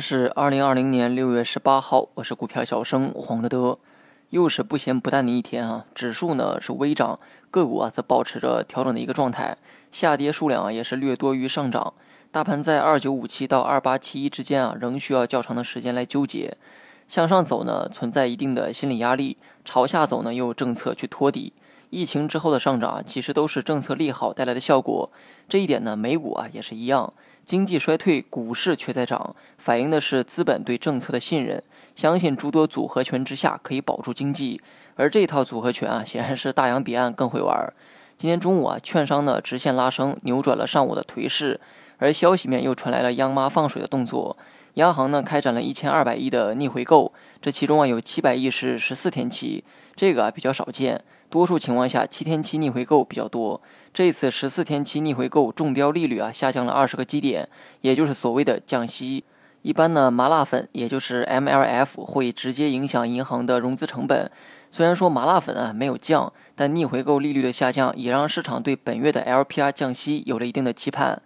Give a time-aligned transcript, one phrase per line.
[0.00, 3.78] 是二零二零年六月十八号，我是股票小生黄德德，
[4.30, 5.84] 又是不咸不淡的一天啊！
[5.94, 7.18] 指数呢是微涨，
[7.50, 9.56] 个股啊则保持着调整的一个状态，
[9.90, 11.94] 下跌数量啊也是略多于上涨。
[12.30, 16.56] 大盘在二九五七到二八七一之间啊，仍需要较长的时间来纠结。
[17.08, 21.52] 向上走呢，存在一定的心理压力；朝下走呢，又政策去托底。
[21.90, 25.10] 疫情之后的上涨啊，其实都是政策利好带来的效果。
[25.48, 27.12] 这一点呢，美股啊也是一样。
[27.44, 31.62] 经济衰退，股市却在涨，反映的是资本对政策的信任，
[31.94, 34.60] 相信诸多组合拳之下可以保住经济。
[34.96, 37.72] 而这套组合拳啊，显然是大洋彼岸更会玩。
[38.18, 41.60] 今天中午啊，券商呢直线拉升，扭转了上午的颓势。
[41.98, 44.36] 而消息面又传来了央妈放水的动作，
[44.74, 49.62] 央行呢开展了一千二百亿的逆回购，这其中啊有七百亿是十四天期，
[49.94, 51.02] 这个啊比较少见。
[51.28, 53.60] 多数情况下，七天期逆回购比较多。
[53.92, 57.48] 这次十四天期逆回购中标利率啊下降了二十个基点，
[57.80, 59.24] 也就是所谓的降息。
[59.62, 64.30] 一般呢，麻辣粉也就是 MLF 会直接影响银行的融资成本。
[64.70, 71.20] 虽然说麻辣粉啊没有降，但逆回购利率的下降也让市场对本月的 LPR 降息有了一定的期盼。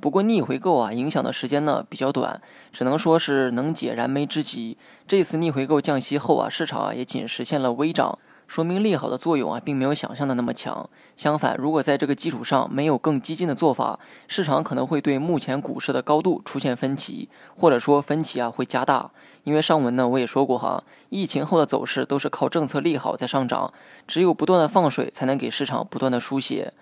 [0.00, 2.40] 不过逆回购啊影响的时间呢比较短，
[2.72, 4.76] 只能说是能解燃眉之急。
[5.06, 8.18] 这次逆回购降息后啊，市场啊也仅实现了微涨。
[8.46, 10.88] 说明利好的作用啊，并没有想象的那么强。
[11.16, 19.10] 相反，如果在这个基础上没有更激进的做法，市场可能会对目前股市的高度出现分歧，或者说分歧啊会加大。
[19.44, 23.72] 因为上文呢我也说过哈，疫情后的走势都是靠政策利好在上涨，
[24.06, 26.72] 只有不断的放水，才能给市场不断的输血。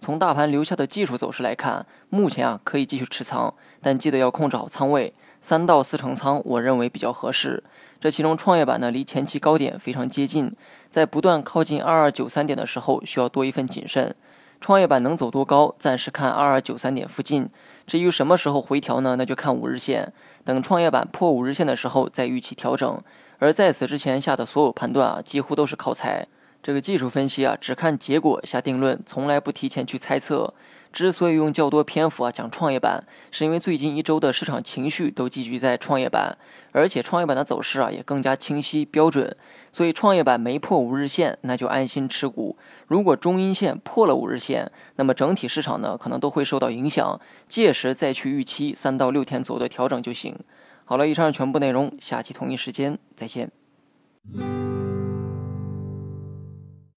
[0.00, 7.62] 从大盘留下的技术走势来看，目前啊可以继续持仓，但记得要控制好仓位，三到四成仓，我认为比较合适。
[8.00, 10.54] 这其中创业板呢离前期高点非常接近，
[10.88, 14.14] 在不断靠近二二九三点的时候，需要多一份谨慎。
[14.60, 17.50] 创业板能走多高，暂时看二二九三点附近。
[17.84, 19.16] 至于什么时候回调呢？
[19.16, 20.12] 那就看五日线，
[20.44, 23.02] 等创业板破五日线的时候再预期调整。
[23.40, 26.28] 而在此之前下的所有判断啊，几乎都是靠猜。
[26.62, 30.54] 这个技术分析啊，只看结果下定论，从来不提前去猜测。
[30.92, 36.36] 之所以用较多篇幅啊讲创业板，是因为最近一周的市场情绪都集聚在创业板，
[36.72, 39.36] 而且创业板的走势啊也更加清晰标准。
[39.72, 50.36] 所以创业板没破五日线，那就安心持股；如果中阴线破了五日线，那么整体市场呢可能都会受到影响，届时再去预期三到六天左右的调整就行。
[50.84, 53.50] 好了，以上全部内容，下期同一时间再见。